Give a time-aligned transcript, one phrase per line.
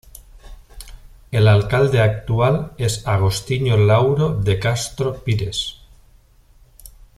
[1.29, 5.77] El alcalde actual es Agostinho Lauro de Castro Pires.